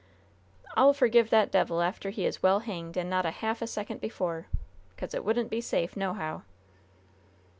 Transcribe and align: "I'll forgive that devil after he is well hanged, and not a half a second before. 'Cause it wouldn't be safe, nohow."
"I'll 0.75 0.93
forgive 0.95 1.29
that 1.29 1.51
devil 1.51 1.79
after 1.79 2.09
he 2.09 2.25
is 2.25 2.41
well 2.41 2.61
hanged, 2.61 2.97
and 2.97 3.07
not 3.07 3.23
a 3.23 3.29
half 3.29 3.61
a 3.61 3.67
second 3.67 4.01
before. 4.01 4.47
'Cause 4.97 5.13
it 5.13 5.23
wouldn't 5.23 5.51
be 5.51 5.61
safe, 5.61 5.95
nohow." 5.95 6.41